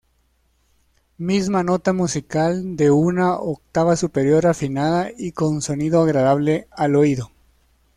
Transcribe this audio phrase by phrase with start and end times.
[1.31, 7.29] Misma nota musical de una octava superior, afinada y con sonido agradable al oído.